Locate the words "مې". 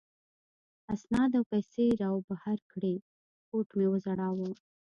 3.77-3.87